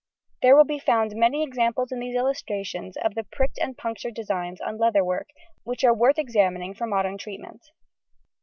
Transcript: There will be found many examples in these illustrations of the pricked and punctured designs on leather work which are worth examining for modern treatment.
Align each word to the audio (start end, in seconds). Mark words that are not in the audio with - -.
There 0.41 0.55
will 0.55 0.63
be 0.63 0.79
found 0.79 1.15
many 1.15 1.43
examples 1.43 1.91
in 1.91 1.99
these 1.99 2.15
illustrations 2.15 2.97
of 2.97 3.13
the 3.13 3.23
pricked 3.23 3.59
and 3.59 3.77
punctured 3.77 4.15
designs 4.15 4.59
on 4.59 4.79
leather 4.79 5.05
work 5.05 5.27
which 5.63 5.83
are 5.83 5.93
worth 5.93 6.17
examining 6.17 6.73
for 6.73 6.87
modern 6.87 7.19
treatment. 7.19 7.69